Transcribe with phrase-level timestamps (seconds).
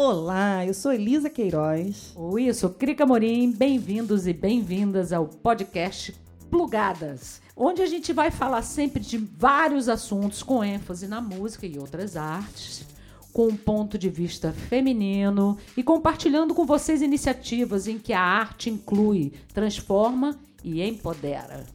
[0.00, 2.12] Olá, eu sou Elisa Queiroz.
[2.14, 3.50] Oi, eu sou Crica Morim.
[3.50, 6.14] Bem-vindos e bem-vindas ao podcast
[6.48, 11.80] Plugadas, onde a gente vai falar sempre de vários assuntos com ênfase na música e
[11.80, 12.86] outras artes,
[13.32, 18.70] com um ponto de vista feminino e compartilhando com vocês iniciativas em que a arte
[18.70, 21.66] inclui, transforma e empodera.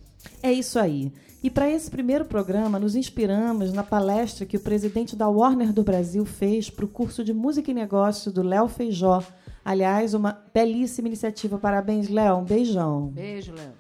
[0.42, 1.12] É isso aí.
[1.44, 5.84] E para esse primeiro programa, nos inspiramos na palestra que o presidente da Warner do
[5.84, 9.22] Brasil fez para o curso de Música e Negócio do Léo Feijó.
[9.66, 11.58] Aliás, uma belíssima iniciativa.
[11.58, 12.38] Parabéns, Léo.
[12.38, 13.08] Um beijão.
[13.08, 13.74] Beijo, Léo.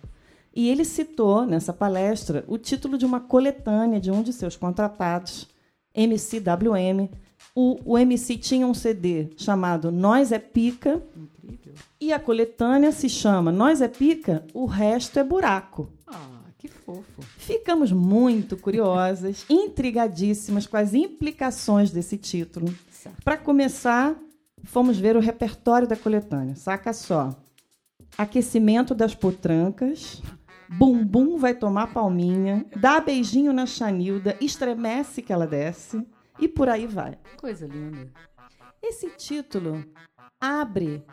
[0.53, 5.47] E ele citou nessa palestra o título de uma coletânea de um de seus contratados,
[5.95, 7.09] MCWM.
[7.55, 11.01] O, o MC tinha um CD chamado Nós é Pica.
[11.41, 11.81] Incrível.
[11.99, 15.89] E a coletânea se chama Nós é Pica, o resto é buraco.
[16.63, 17.21] Que fofo.
[17.37, 22.73] Ficamos muito curiosas, intrigadíssimas com as implicações desse título.
[23.21, 24.15] Para começar,
[24.63, 26.55] fomos ver o repertório da coletânea.
[26.55, 27.31] Saca só.
[28.17, 30.21] Aquecimento das potrancas,
[30.69, 36.07] bumbum vai tomar palminha, dá beijinho na chanilda, estremece que ela desce
[36.39, 37.19] e por aí vai.
[37.35, 38.09] Coisa linda.
[38.81, 39.83] Esse título
[40.39, 41.03] abre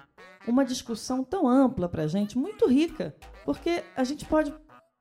[0.47, 4.55] uma discussão tão ampla para a gente, muito rica, porque a gente pode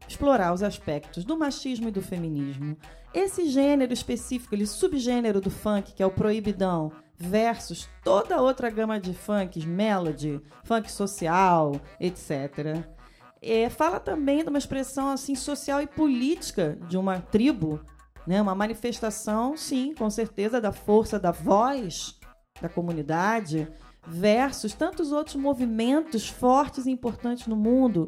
[0.08, 2.78] explorar os aspectos do machismo e do feminismo.
[3.14, 9.00] Esse gênero específico, ele subgênero do funk, que é o proibidão, versus toda outra gama
[9.00, 12.84] de funks, melody, funk social, etc.
[13.42, 17.80] É, fala também de uma expressão assim social e política de uma tribo,
[18.26, 18.42] né?
[18.42, 22.18] uma manifestação, sim, com certeza, da força da voz
[22.62, 23.68] da comunidade,
[24.06, 28.08] versus tantos outros movimentos fortes e importantes no mundo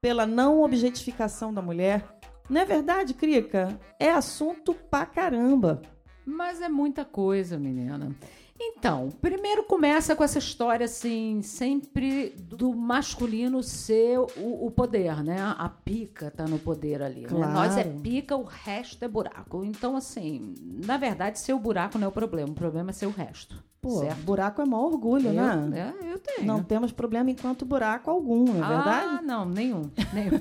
[0.00, 2.04] pela não objetificação da mulher.
[2.48, 3.78] Não é verdade, Crica?
[3.98, 5.82] É assunto pra caramba.
[6.24, 8.14] Mas é muita coisa, menina.
[8.62, 15.38] Então, primeiro começa com essa história, assim, sempre do masculino ser o, o poder, né?
[15.56, 17.24] A pica tá no poder ali.
[17.24, 17.46] Claro.
[17.46, 17.54] Né?
[17.54, 19.64] Nós é pica, o resto é buraco.
[19.64, 22.50] Então, assim, na verdade, ser o buraco não é o problema.
[22.50, 23.69] O problema é ser o resto.
[23.80, 24.18] Pô, certo?
[24.18, 25.94] buraco é maior orgulho, eu, né?
[26.02, 26.46] É, eu tenho.
[26.46, 29.24] Não temos problema enquanto buraco algum, não é ah, verdade?
[29.24, 29.90] não, nenhum.
[30.12, 30.40] nenhum.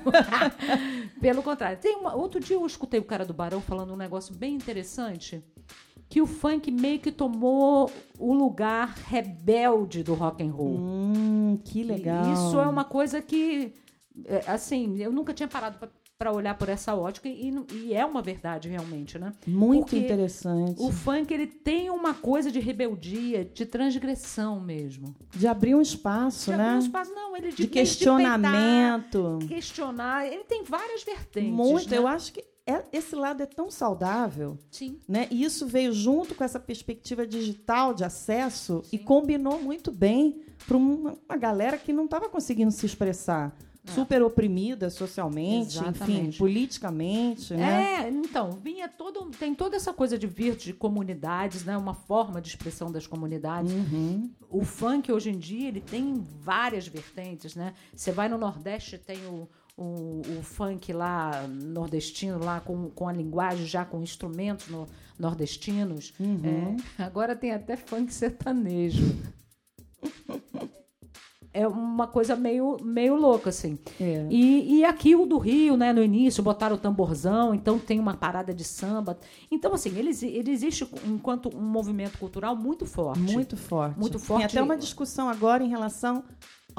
[1.22, 1.78] Pelo contrário.
[1.78, 5.42] Tem uma, outro dia eu escutei o cara do Barão falando um negócio bem interessante.
[6.10, 10.76] Que o funk meio que tomou o lugar rebelde do rock and roll.
[10.78, 12.34] Hum, que legal.
[12.34, 13.74] Isso é uma coisa que,
[14.26, 15.78] é, assim, eu nunca tinha parado
[16.20, 19.32] para olhar por essa ótica e, e, é uma verdade realmente, né?
[19.48, 20.76] Muito Porque interessante.
[20.78, 25.16] O funk ele tem uma coisa de rebeldia, de transgressão mesmo.
[25.34, 26.66] De abrir um espaço, de né?
[26.66, 29.38] abrir um espaço, não, ele de, de questionamento.
[29.40, 31.54] De peitar, questionar, ele tem várias vertentes.
[31.54, 31.98] Muito, né?
[31.98, 34.60] eu acho que é, esse lado é tão saudável.
[34.70, 35.00] Sim.
[35.08, 35.26] Né?
[35.32, 38.98] E isso veio junto com essa perspectiva digital de acesso Sim.
[38.98, 43.56] e combinou muito bem para uma, uma, galera que não estava conseguindo se expressar.
[43.88, 43.92] É.
[43.92, 46.28] Super oprimida socialmente, Exatamente.
[46.28, 47.54] enfim, politicamente.
[47.54, 48.04] Né?
[48.04, 49.32] É, então, vinha todo.
[49.32, 51.78] Tem toda essa coisa de vir de comunidades, né?
[51.78, 53.72] Uma forma de expressão das comunidades.
[53.72, 54.30] Uhum.
[54.50, 57.74] O funk, hoje em dia, ele tem várias vertentes, né?
[57.96, 59.48] Você vai no Nordeste, tem o,
[59.78, 66.14] o, o, funk lá nordestino, lá com, com a linguagem, já com instrumentos no, nordestinos.
[66.20, 66.78] Uhum.
[66.98, 69.18] É, agora tem até funk sertanejo.
[71.54, 73.78] É uma coisa meio, meio louca, assim.
[74.00, 74.28] É.
[74.30, 78.14] E, e aqui o do Rio, né, no início, botaram o tamborzão, então tem uma
[78.14, 79.18] parada de samba.
[79.50, 83.20] Então, assim, ele, ele existe enquanto um movimento cultural muito forte.
[83.20, 84.00] Muito forte.
[84.00, 84.40] Muito forte.
[84.40, 86.24] Tem até uma discussão agora em relação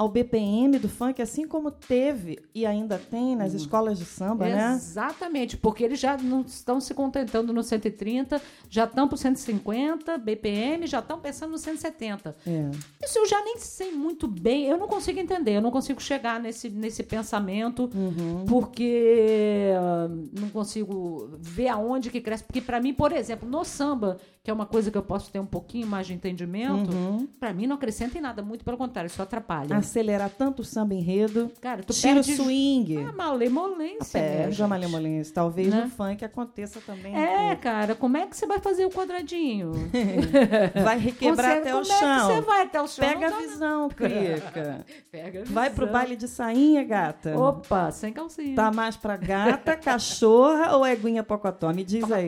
[0.01, 3.57] ao BPM do funk, assim como teve e ainda tem nas Hum.
[3.57, 4.73] escolas de samba, né?
[4.73, 10.87] Exatamente, porque eles já não estão se contentando no 130, já estão para 150 BPM,
[10.87, 12.35] já estão pensando no 170.
[12.47, 12.71] É.
[13.05, 16.39] Isso eu já nem sei muito bem, eu não consigo entender, eu não consigo chegar
[16.39, 18.45] nesse, nesse pensamento, Uhum.
[18.47, 20.07] porque ah,
[20.39, 22.43] não consigo ver aonde que cresce.
[22.43, 25.39] Porque, para mim, por exemplo, no samba, que é uma coisa que eu posso ter
[25.39, 27.27] um pouquinho mais de entendimento, Uhum.
[27.39, 29.75] para mim não acrescenta em nada, muito pelo contrário, só atrapalha.
[29.91, 31.51] Acelerar tanto o samba enredo.
[31.59, 32.97] Cara, tu Tira o swing.
[32.97, 34.17] a malemolência.
[34.17, 34.69] É, já gente.
[34.69, 35.33] malemolência.
[35.33, 35.81] Talvez Né?
[35.83, 37.13] no funk aconteça também.
[37.13, 39.71] É, cara, como é que você vai fazer o quadradinho?
[40.83, 42.27] Vai requebrar Você- até o como é que chão.
[42.27, 43.05] você vai até o chão?
[43.09, 44.85] Pega a dá, visão, Crica.
[45.11, 45.99] Pega a Vai pro visão.
[45.99, 47.37] baile de sainha, gata?
[47.37, 48.55] Opa, sem calcinha.
[48.55, 51.73] Tá mais pra gata, cachorra ou eguinha pocotó?
[51.73, 52.27] Me diz aí.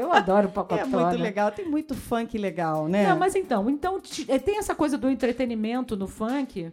[0.00, 0.76] Eu adoro pacotó.
[0.86, 1.22] É muito né?
[1.24, 3.08] legal, tem muito funk legal, né?
[3.08, 6.72] Não, mas então, então eh, tem essa coisa do entretenimento no funk que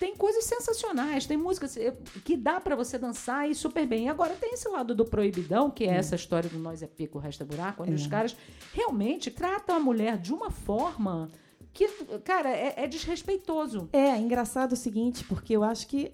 [0.00, 1.94] tem coisas sensacionais, tem músicas eh,
[2.24, 4.08] que dá para você dançar e super bem.
[4.08, 7.20] Agora tem esse lado do proibidão, que é essa história do nós é pico, o
[7.20, 7.94] resto é buraco, onde É.
[7.94, 8.36] os caras
[8.72, 11.30] realmente tratam a mulher de uma forma
[11.72, 11.86] que,
[12.24, 13.88] cara, é, é desrespeitoso.
[13.92, 16.10] É, engraçado o seguinte, porque eu acho que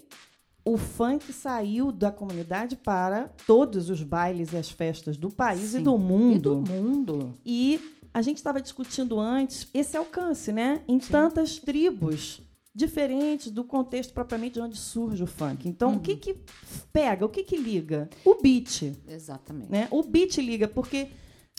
[0.65, 5.77] o funk saiu da comunidade para todos os bailes e as festas do país e
[5.77, 5.83] Sim.
[5.83, 6.35] do mundo.
[6.35, 7.33] E do mundo.
[7.45, 10.81] E a gente estava discutindo antes esse alcance, né?
[10.87, 12.41] Em tantas tribos
[12.73, 15.67] diferentes do contexto propriamente de onde surge o funk.
[15.69, 15.97] Então, Uhum.
[15.97, 16.35] o que que
[16.91, 17.25] pega?
[17.25, 18.09] O que que liga?
[18.25, 19.71] O beat, Exatamente.
[19.71, 19.87] né?
[19.91, 21.09] O beat liga, porque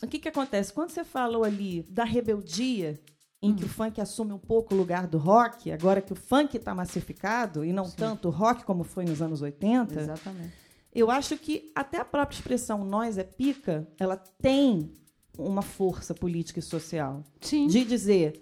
[0.02, 0.72] o que que acontece?
[0.72, 3.00] Quando você falou ali da rebeldia,
[3.40, 3.56] em Hum.
[3.56, 6.74] que o funk assume um pouco o lugar do rock, agora que o funk está
[6.74, 7.96] massificado, e não Sim.
[7.96, 10.52] tanto o rock como foi nos anos 80, Exatamente.
[10.94, 14.90] eu acho que até a própria expressão nós é pica, ela tem
[15.38, 17.22] uma força política e social.
[17.40, 17.66] Sim.
[17.66, 18.40] De dizer,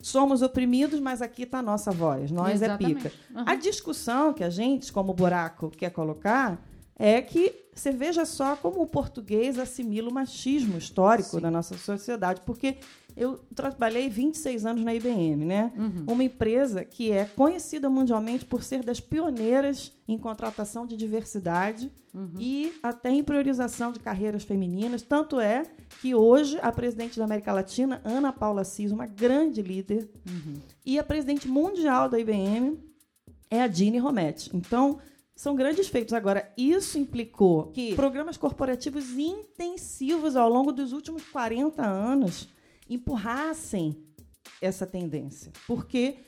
[0.00, 2.94] somos oprimidos, mas aqui está a nossa voz, nós é Exatamente.
[3.08, 3.12] pica.
[3.34, 3.44] Aham.
[3.46, 6.58] A discussão que a gente, como buraco, quer colocar
[6.98, 11.40] é que você veja só como o português assimila o machismo histórico Sim.
[11.40, 12.76] da nossa sociedade, porque
[13.16, 15.72] eu trabalhei 26 anos na IBM, né?
[15.76, 16.04] Uhum.
[16.08, 22.30] Uma empresa que é conhecida mundialmente por ser das pioneiras em contratação de diversidade Uhum.
[22.40, 25.02] e até em priorização de carreiras femininas.
[25.02, 25.62] Tanto é
[26.00, 30.54] que hoje a presidente da América Latina, Ana Paula Cis, uma grande líder, Uhum.
[30.86, 32.78] e a presidente mundial da IBM
[33.50, 34.50] é a Jeanne Rometty.
[34.56, 34.98] Então,
[35.38, 36.14] são grandes feitos.
[36.14, 42.48] Agora, isso implicou que programas corporativos intensivos ao longo dos últimos 40 anos
[42.90, 44.04] empurrassem
[44.60, 45.52] essa tendência.
[45.64, 46.18] Porque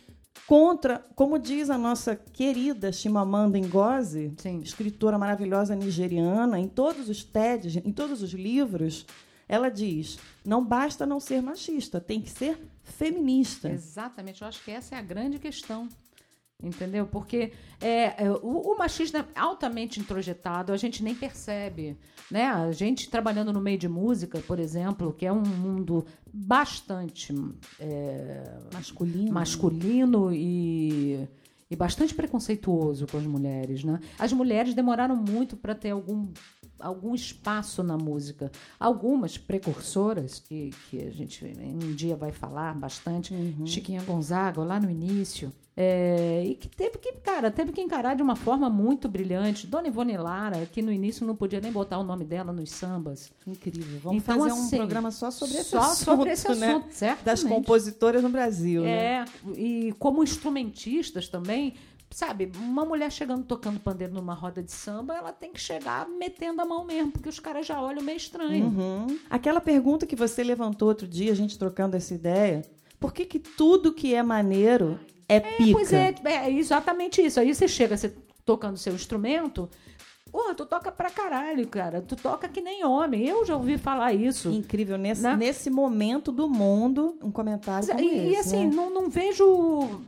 [0.47, 4.61] contra, como diz a nossa querida Chimamanda Ngozi, Sim.
[4.61, 9.05] escritora maravilhosa nigeriana, em todos os TEDs, em todos os livros,
[9.49, 13.71] ela diz: não basta não ser machista, tem que ser feminista.
[13.71, 15.89] Exatamente, eu acho que essa é a grande questão.
[16.62, 17.07] Entendeu?
[17.07, 21.97] Porque é, é, o, o machismo é altamente introjetado, a gente nem percebe.
[22.31, 22.45] Né?
[22.45, 27.35] A gente trabalhando no meio de música, por exemplo, que é um mundo bastante
[27.79, 29.33] é, Masculino.
[29.33, 31.27] masculino e,
[31.71, 33.99] e bastante preconceituoso com as mulheres, né?
[34.19, 36.29] As mulheres demoraram muito para ter algum
[36.81, 38.50] algum espaço na música.
[38.79, 43.67] Algumas precursoras que, que a gente um dia vai falar bastante, Uhum.
[43.67, 48.23] Chiquinha Gonzaga lá no início, é, e que teve que, cara, teve que encarar de
[48.23, 49.67] uma forma muito brilhante.
[49.67, 53.31] Dona Ivone Lara, que no início não podia nem botar o nome dela nos sambas.
[53.47, 53.99] Incrível.
[54.03, 56.67] Vamos Então, fazer assim, um programa só sobre esse Só assunto, sobre esse né?
[56.73, 57.25] assunto, certamente.
[57.25, 58.91] Das compositoras no Brasil, né?
[58.91, 59.25] É,
[59.56, 61.75] e como instrumentistas também,
[62.11, 66.61] sabe, uma mulher chegando tocando pandeiro numa roda de samba, ela tem que chegar metendo
[66.61, 68.67] a mão mesmo, porque os caras já olham meio estranho.
[68.67, 69.19] Uhum.
[69.29, 72.62] Aquela pergunta que você levantou outro dia, a gente trocando essa ideia,
[72.99, 74.99] por que, que tudo que é maneiro
[75.29, 75.73] é, pica?
[75.73, 77.39] Pois é, é exatamente isso.
[77.39, 78.15] Aí você chega, você
[78.45, 79.71] tocando seu instrumento,
[80.31, 82.03] porra, tu toca pra caralho, cara.
[82.03, 83.27] Tu toca que nem homem.
[83.29, 84.51] Eu já ouvi falar isso.
[84.51, 85.37] Incrível, nesse, Né?
[85.37, 88.75] nesse momento do mundo, um comentário como E, e, esse, assim, né?
[88.75, 90.01] não, não vejo,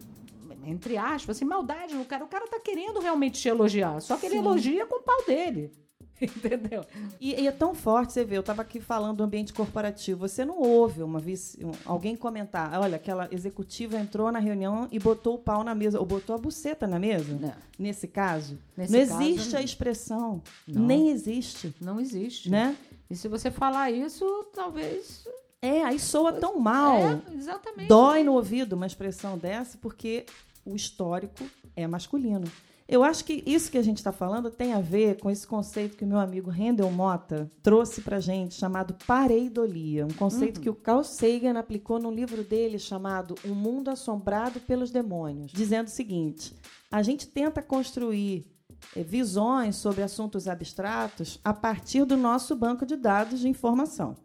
[0.65, 2.25] entre aspas, assim, maldade no cara.
[2.25, 4.01] O cara tá querendo realmente te elogiar.
[4.01, 4.41] Só que ele Sim.
[4.41, 5.71] elogia com o pau dele.
[6.23, 6.85] Entendeu?
[7.21, 10.45] E, e é tão forte, você vê, eu estava aqui falando do ambiente corporativo, você
[10.45, 15.35] não ouve uma vez um- alguém comentar, olha, aquela executiva entrou na reunião e botou
[15.35, 18.57] o pau na mesa, ou botou a buceta na mesa, Não, nesse caso.
[18.77, 19.65] Nesse não caso, existe a não.
[19.65, 20.83] expressão, Não.
[20.87, 22.49] nem existe, não existe.
[22.49, 22.77] né?
[23.11, 24.25] E se você falar isso,
[24.55, 25.27] talvez.
[25.61, 26.99] É, aí soa tão mal.
[26.99, 27.89] É, exatamente.
[27.89, 30.25] Dói no ouvido uma expressão dessa, porque
[30.65, 32.47] o histórico é masculino.
[32.89, 35.97] Eu acho que isso que a gente está falando tem a ver com esse conceito
[35.97, 40.05] que o meu amigo Rendel Mota trouxe para gente, chamado pareidolia.
[40.05, 44.91] Um conceito que o Carl Sagan aplicou num livro dele chamado Um Mundo Assombrado pelos
[44.91, 46.55] Demônios, dizendo o seguinte:
[46.91, 48.47] a gente tenta construir
[48.95, 54.17] eh, visões sobre assuntos abstratos a partir do nosso banco de dados de informação.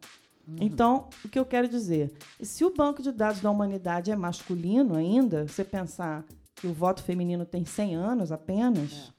[0.62, 2.12] Então, o que eu quero dizer?
[2.42, 6.24] Se o banco de dados da humanidade é masculino ainda, você pensar
[6.56, 9.12] que o voto feminino tem 100 anos apenas,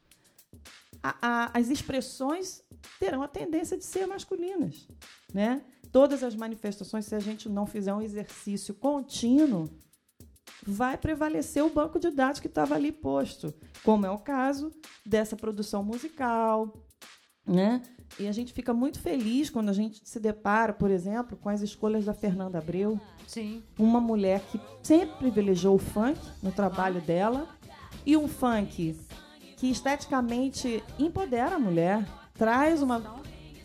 [1.02, 2.62] a- a- as expressões
[2.98, 4.88] terão a tendência de ser masculinas.
[5.32, 5.62] Né?
[5.92, 9.68] Todas as manifestações, se a gente não fizer um exercício contínuo,
[10.66, 13.54] vai prevalecer o banco de dados que estava ali posto,
[13.84, 14.70] como é o caso
[15.04, 16.74] dessa produção musical,
[17.46, 17.82] né?
[18.18, 21.60] E a gente fica muito feliz quando a gente se depara, por exemplo, com as
[21.60, 23.62] escolhas da Fernanda Abreu, Sim.
[23.78, 27.48] uma mulher que sempre privilegiou o funk no trabalho dela.
[28.04, 28.98] E um funk
[29.56, 33.18] que esteticamente empodera a mulher, traz uma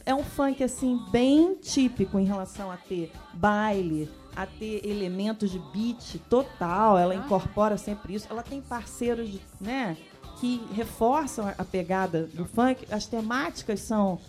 [0.06, 5.60] é um funk assim bem típico em relação a ter baile, a ter elementos de
[5.60, 8.28] beat total, ela incorpora sempre isso.
[8.30, 9.96] Ela tem parceiros, né,
[10.44, 12.86] que reforçam a pegada do funk.
[12.92, 14.20] As temáticas são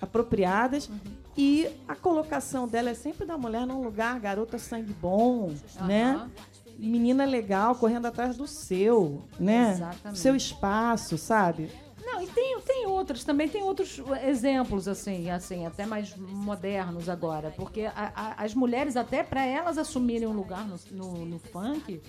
[0.00, 0.96] apropriadas uhum.
[1.36, 5.50] e a colocação dela é sempre da mulher num lugar garota sangue bom,
[5.80, 5.86] uhum.
[5.88, 6.30] né?
[6.78, 9.72] Menina legal, correndo atrás do seu, né?
[9.72, 10.20] Exatamente.
[10.20, 11.68] Seu espaço, sabe?
[12.04, 17.50] Não, e tem, tem outros, também tem outros exemplos, assim, assim, até mais modernos agora.
[17.56, 22.00] Porque a, a, as mulheres, até para elas assumirem um lugar no, no, no, funk,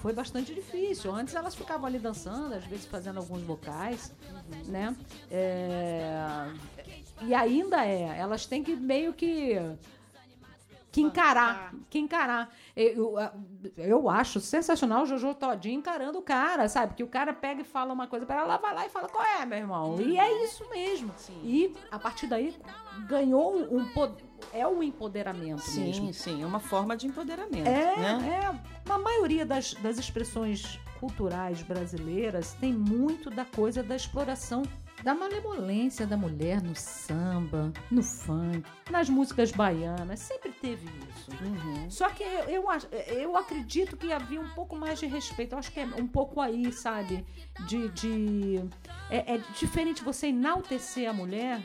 [0.00, 1.14] foi bastante difícil.
[1.14, 4.12] Antes elas ficavam ali dançando, às vezes fazendo alguns vocais,
[4.66, 4.96] né?
[5.30, 6.48] É,
[7.22, 9.56] e ainda é, elas têm que meio que
[10.92, 12.52] que encarar, que encarar.
[12.74, 13.14] Eu,
[13.76, 16.94] eu acho sensacional o Jojo Todinho encarando o cara, sabe?
[16.94, 19.24] Que o cara pega e fala uma coisa para ela, vai lá e fala, qual
[19.24, 20.00] é, meu irmão?
[20.00, 21.12] E é isso mesmo.
[21.16, 21.40] Sim.
[21.44, 22.56] E a partir daí
[23.06, 23.84] ganhou um
[24.52, 26.06] é um empoderamento sim, mesmo.
[26.06, 27.66] Sim, sim, é uma forma de empoderamento.
[27.66, 28.52] É, né?
[28.52, 28.90] é.
[28.92, 34.62] A maioria das, das expressões culturais brasileiras tem muito da coisa da exploração
[35.02, 41.30] da malemolência da mulher no samba, no funk, nas músicas baianas, sempre teve isso.
[41.42, 41.90] Uhum.
[41.90, 42.64] Só que eu, eu,
[43.08, 45.54] eu, acredito que havia um pouco mais de respeito.
[45.54, 47.24] Eu acho que é um pouco aí, sabe?
[47.66, 47.88] De.
[47.90, 48.64] de
[49.10, 51.60] é, é diferente você enaltecer a mulher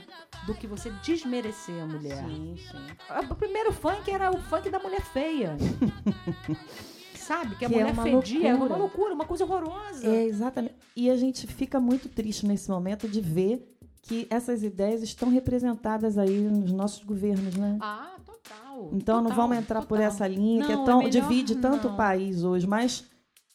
[0.45, 2.23] do que você desmerecer a mulher.
[2.23, 3.27] Sim, sim.
[3.29, 5.55] O primeiro funk era o funk da mulher feia.
[7.25, 7.55] sabe?
[7.55, 10.07] Que a que é mulher é fedia, é uma loucura, uma coisa horrorosa.
[10.07, 10.75] É, exatamente.
[10.95, 16.17] E a gente fica muito triste nesse momento de ver que essas ideias estão representadas
[16.17, 17.77] aí nos nossos governos, né?
[17.81, 18.89] Ah, total.
[18.93, 19.87] Então total, não vamos entrar total.
[19.87, 21.93] por essa linha não, que é tão, é melhor, divide tanto não.
[21.95, 23.03] o país hoje, mas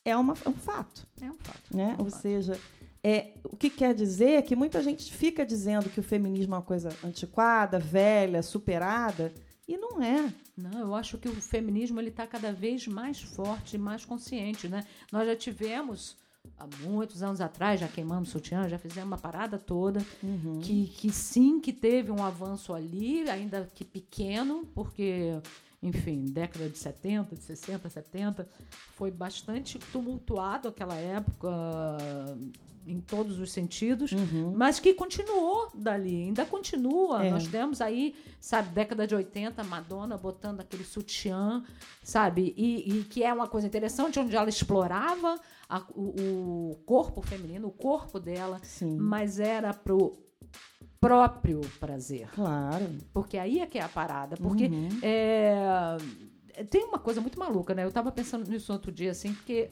[0.05, 1.07] é, uma, é um fato.
[1.21, 1.75] É um fato.
[1.75, 1.95] Né?
[1.97, 2.21] É um Ou fato.
[2.23, 2.59] seja,
[3.03, 6.59] é, o que quer dizer é que muita gente fica dizendo que o feminismo é
[6.59, 9.33] uma coisa antiquada, velha, superada,
[9.71, 10.35] e não é.
[10.57, 14.69] Não, eu acho que o feminismo ele está cada vez mais forte e mais consciente,
[14.69, 14.85] né?
[15.13, 16.17] Nós já tivemos
[16.59, 20.59] há muitos anos atrás, já queimamos sutiã, já fizemos uma parada toda, uhum.
[20.61, 25.41] que, que sim, que teve um avanço ali, ainda que pequeno, porque,
[25.81, 28.49] enfim, década de 70, de 60, 70,
[28.97, 31.49] foi bastante tumultuado aquela época,
[32.91, 34.53] em todos os sentidos, uhum.
[34.55, 37.25] mas que continuou dali, ainda continua.
[37.25, 37.31] É.
[37.31, 41.63] Nós temos aí, sabe, década de 80, Madonna botando aquele sutiã,
[42.03, 47.23] sabe, e, e que é uma coisa interessante, onde ela explorava a, o, o, corpo
[47.23, 48.97] feminino, o corpo dela, Sim.
[48.97, 50.19] mas era pro
[51.01, 52.29] próprio prazer.
[52.35, 52.87] Claro.
[53.13, 54.37] Porque aí é que é a parada.
[54.37, 54.89] Porque uhum.
[55.01, 55.97] é,
[56.69, 57.85] tem uma coisa muito maluca, né?
[57.85, 59.71] Eu estava pensando nisso outro dia, assim, porque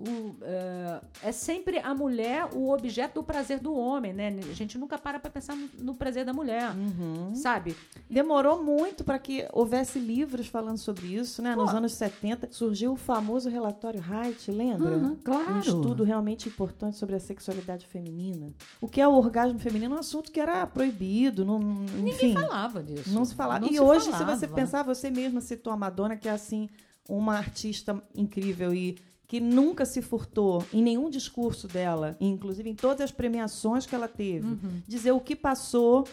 [0.00, 4.34] o, uh, é sempre a mulher o objeto do prazer do homem, né?
[4.50, 7.34] A gente nunca para para pensar no, prazer da mulher, uhum.
[7.34, 7.76] sabe?
[8.08, 11.54] Demorou muito para que houvesse livros falando sobre isso, né?
[11.54, 11.64] Pô.
[11.64, 14.96] Nos anos 70 surgiu o famoso relatório Haidt, lembra?
[14.96, 15.54] Uhum, claro.
[15.54, 18.54] Um estudo realmente importante sobre a sexualidade feminina.
[18.80, 19.94] O que é o orgasmo feminino?
[19.94, 22.02] Um assunto que era proibido, não, enfim.
[22.02, 23.12] Ninguém falava disso.
[23.12, 23.60] Não se falava.
[23.60, 24.32] Não e se hoje, falava.
[24.32, 26.70] se você pensar, você mesma citou a Madonna, que é assim
[27.06, 28.96] uma artista incrível e
[29.30, 34.08] que nunca se furtou em nenhum discurso dela, inclusive em todas as premiações que ela
[34.08, 34.82] teve, uhum.
[34.88, 36.04] dizer o que passou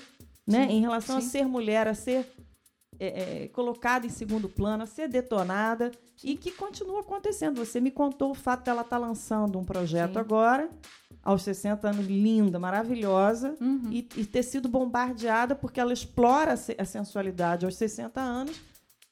[0.45, 1.25] né, em relação sim.
[1.25, 2.31] a ser mulher, a ser
[3.00, 6.29] é, é, colocada em segundo plano, a ser detonada sim.
[6.29, 7.57] e que continua acontecendo.
[7.65, 10.19] Você me contou o fato dela estar tá lançando um projeto sim.
[10.19, 10.69] agora,
[11.24, 13.89] aos 60 anos, linda, maravilhosa, uhum.
[13.89, 18.62] e, e, ter sido bombardeada porque ela explora a sensualidade aos 60 anos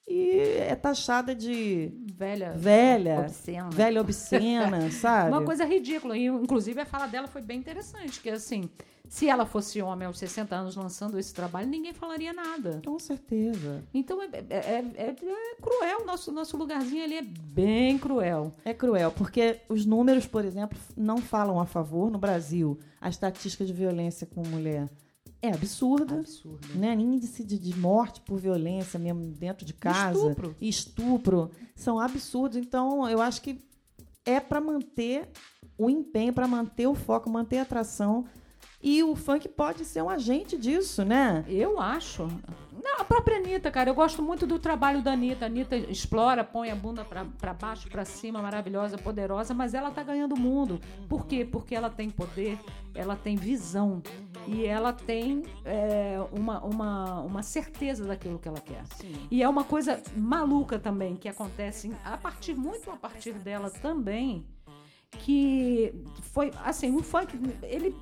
[0.07, 3.69] e é taxada de velha, velha, obscena.
[3.71, 5.29] velha obscena, sabe?
[5.31, 6.17] Uma coisa ridícula.
[6.17, 8.69] E, inclusive, a fala dela foi bem interessante, que assim,
[9.09, 12.81] se ela fosse homem aos 60 anos lançando esse trabalho, ninguém falaria nada.
[12.85, 13.83] Com certeza.
[13.93, 15.15] Então é, é, é, é
[15.61, 18.53] cruel, nosso, nosso lugarzinho ali é bem cruel.
[18.63, 22.11] É cruel, porque os números, por exemplo, não falam a favor.
[22.11, 24.87] No Brasil, a estatística de violência com mulher
[25.45, 26.15] é absurda.
[26.15, 26.67] Absurda.
[26.75, 26.93] Né?
[26.93, 30.17] Índice de, de, morte por violência mesmo dentro de casa.
[30.17, 30.55] Estupro.
[30.59, 31.51] Estupro.
[31.75, 32.57] São absurdos.
[32.57, 33.63] Então, eu acho que
[34.25, 35.29] é para manter
[35.77, 38.25] o empenho, para manter o foco, manter a atração.
[38.81, 41.43] E o funk pode ser um agente disso, né?
[41.47, 42.27] Eu acho.
[42.83, 45.45] Não, a própria Anitta, cara, eu gosto muito do trabalho da Anitta.
[45.45, 50.03] A Anitta explora, põe a bunda para baixo, para cima, maravilhosa, poderosa, mas ela tá
[50.03, 50.79] ganhando o mundo.
[51.09, 51.43] Por quê?
[51.43, 52.59] Porque ela tem poder,
[52.93, 54.03] ela tem visão
[54.47, 58.85] e ela tem é, uma, uma, uma certeza daquilo que ela quer.
[58.97, 59.13] Sim.
[59.29, 64.45] E é uma coisa maluca também que acontece a partir, muito a partir dela também,
[65.11, 67.95] que foi assim, o funk, ele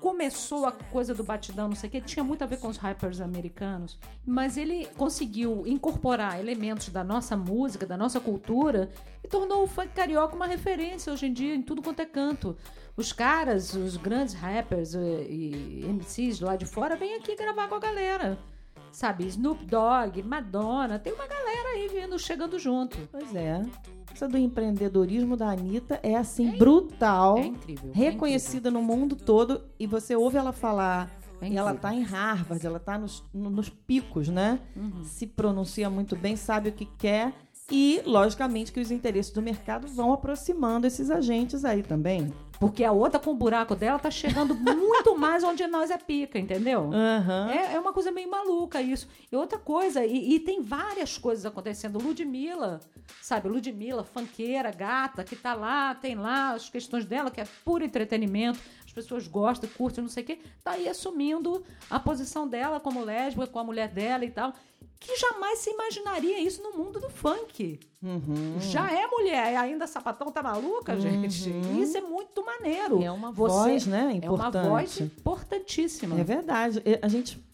[0.00, 2.76] começou a coisa do batidão, não sei o que, tinha muito a ver com os
[2.76, 8.90] rappers americanos, mas ele conseguiu incorporar elementos da nossa música, da nossa cultura
[9.24, 12.56] e tornou o funk carioca uma referência hoje em dia em tudo quanto é canto.
[12.96, 17.74] Os caras, os grandes rappers e, e MCs lá de fora vêm aqui gravar com
[17.74, 18.38] a galera
[18.96, 19.26] sabe?
[19.26, 22.96] Snoop Dogg, Madonna, tem uma galera aí vindo, chegando junto.
[23.12, 23.62] Pois é.
[24.10, 27.36] Essa do empreendedorismo da Anitta é assim, é, brutal.
[27.36, 27.90] É incrível.
[27.92, 28.80] Reconhecida é incrível.
[28.80, 29.62] no mundo todo.
[29.78, 31.10] E você ouve ela falar.
[31.42, 34.58] É e ela tá em Harvard, ela tá nos, nos picos, né?
[34.74, 35.04] Uhum.
[35.04, 37.34] Se pronuncia muito bem, sabe o que quer.
[37.70, 42.32] E, logicamente, que os interesses do mercado vão aproximando esses agentes aí também.
[42.58, 46.38] Porque a outra com o buraco dela tá chegando muito mais onde nós é pica,
[46.38, 46.84] entendeu?
[46.84, 47.48] Uhum.
[47.50, 49.08] É, é uma coisa meio maluca isso.
[49.30, 51.98] E outra coisa, e, e, tem várias coisas acontecendo.
[51.98, 52.80] Ludmilla,
[53.20, 53.48] sabe?
[53.48, 58.58] Ludmilla, fanqueira, gata, que tá lá, tem lá as questões dela, que é puro entretenimento.
[58.84, 60.38] As pessoas gostam, curtem, não sei o quê.
[60.64, 64.54] Tá aí assumindo a posição dela como lésbica, com a mulher dela e tal
[64.98, 67.78] que jamais se imaginaria isso no mundo do funk.
[68.02, 68.56] Uhum.
[68.60, 71.00] Já é mulher, e ainda sapatão tá maluca, uhum.
[71.00, 71.50] gente.
[71.80, 73.02] Isso é muito maneiro.
[73.02, 74.12] É uma Você, voz, né?
[74.14, 74.56] Importante.
[74.56, 76.18] É uma voz importantíssima.
[76.18, 76.82] É verdade.
[77.02, 77.44] A gente.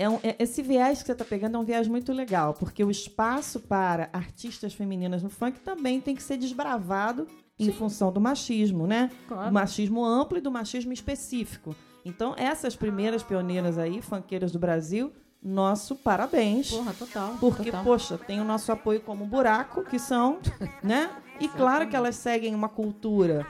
[0.00, 2.84] É um, é, esse viés que você está pegando é um viés muito legal, porque
[2.84, 7.26] o espaço para artistas femininas no funk também tem que ser desbravado
[7.58, 7.72] em Sim.
[7.72, 9.10] função do machismo, né?
[9.26, 9.48] Claro.
[9.48, 11.74] Do machismo amplo e do machismo específico.
[12.04, 16.70] Então, essas primeiras pioneiras aí, funkeiras do Brasil, nosso parabéns.
[16.70, 17.36] Porra, total.
[17.40, 17.84] Porque, total.
[17.84, 20.38] poxa, tem o nosso apoio como buraco, que são,
[20.82, 21.10] né?
[21.40, 23.46] E claro que elas seguem uma cultura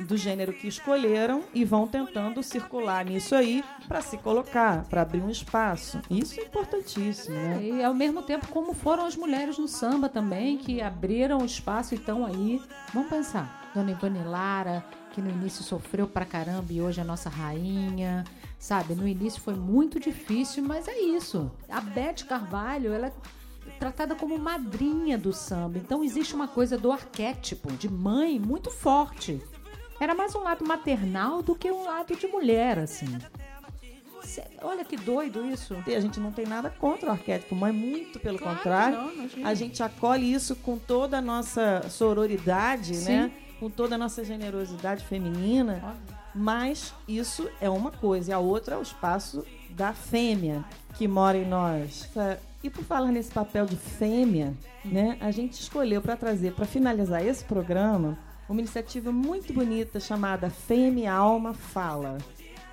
[0.00, 5.20] do gênero que escolheram e vão tentando circular nisso aí para se colocar, para abrir
[5.20, 6.00] um espaço.
[6.10, 7.62] Isso é importantíssimo, né?
[7.62, 11.94] E ao mesmo tempo como foram as mulheres no samba também que abriram o espaço
[11.94, 12.60] e estão aí.
[12.92, 17.28] Vamos pensar, Dona Ivone Lara, que no início sofreu pra caramba e hoje é nossa
[17.28, 18.24] rainha.
[18.58, 21.50] Sabe, no início foi muito difícil, mas é isso.
[21.68, 23.12] A Beth Carvalho, ela é
[23.78, 25.78] tratada como madrinha do samba.
[25.78, 29.40] Então existe uma coisa do arquétipo de mãe muito forte.
[30.00, 33.18] Era mais um lado maternal do que um lado de mulher, assim.
[34.22, 35.76] Cê, olha que doido isso.
[35.86, 38.98] E a gente não tem nada contra o arquétipo, mas muito pelo claro, contrário.
[38.98, 43.12] Não, a gente acolhe isso com toda a nossa sororidade, Sim.
[43.12, 43.32] né?
[43.60, 45.80] Com toda a nossa generosidade feminina.
[45.84, 50.62] Óbvio mas isso é uma coisa, e a outra é o espaço da fêmea
[50.94, 52.10] que mora em nós.
[52.62, 54.52] E por falar nesse papel de fêmea,
[54.84, 58.18] né, a gente escolheu para trazer, para finalizar esse programa,
[58.48, 62.18] uma iniciativa muito bonita chamada Fêmea Alma Fala.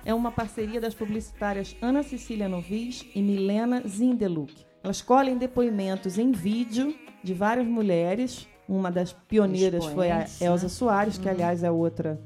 [0.04, 4.54] É uma parceria das publicitárias Ana Cecília Novis e Milena Zindeluk.
[4.82, 8.46] Elas colhem depoimentos em vídeo de várias mulheres.
[8.68, 11.34] Uma das pioneiras foi a Elza Soares, que, uhum.
[11.34, 12.20] aliás, é outra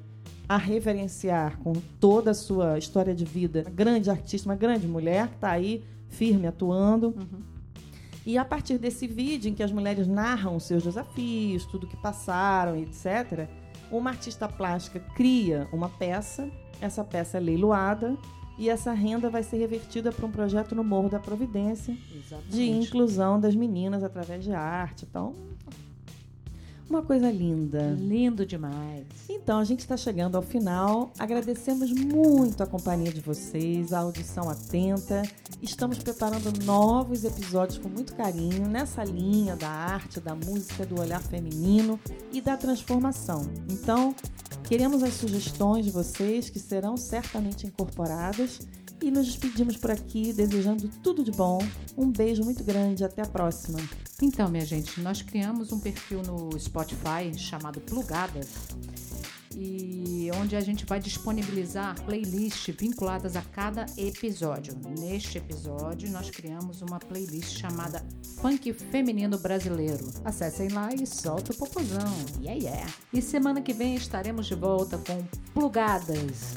[0.49, 5.29] a reverenciar com toda a sua história de vida, uma grande artista, uma grande mulher
[5.29, 7.09] que está aí firme atuando.
[7.09, 7.43] Uhum.
[8.25, 11.97] E a partir desse vídeo em que as mulheres narram os seus desafios, tudo que
[11.97, 13.49] passaram, etc.,
[13.91, 18.17] uma artista plástica cria uma peça, essa peça é leiloada
[18.59, 22.51] e essa renda vai ser revertida para um projeto no Morro da Providência Exatamente.
[22.51, 25.07] de inclusão das meninas através de arte.
[25.09, 25.35] Então,
[26.89, 27.97] uma coisa linda.
[27.99, 29.05] Lindo demais.
[29.29, 31.13] Então, a gente está chegando ao final.
[31.19, 35.23] Agradecemos muito a companhia de vocês, a audição atenta.
[35.61, 41.23] Estamos preparando novos episódios com muito carinho nessa linha da arte, da música, do olhar
[41.23, 42.01] feminino
[42.33, 43.47] e da transformação.
[43.71, 44.15] Então,
[44.65, 48.61] queremos as sugestões de vocês que serão certamente incorporadas
[49.03, 51.59] e nos despedimos por aqui desejando tudo de bom.
[51.97, 53.79] Um beijo muito grande, até a próxima.
[54.21, 58.49] Então, minha gente, nós criamos um perfil no Spotify chamado Plugadas
[59.57, 64.77] e onde a gente vai disponibilizar playlists vinculadas a cada episódio.
[64.99, 68.05] Neste episódio, nós criamos uma playlist chamada
[68.41, 70.05] Funk Feminino Brasileiro.
[70.25, 72.13] Acessem lá e solta o popozão.
[72.41, 72.93] Yeah, yeah!
[73.13, 75.23] E semana que vem estaremos de volta com
[75.55, 76.55] Plugadas.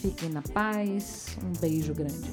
[0.00, 1.36] Fiquem na paz.
[1.44, 2.32] Um beijo grande.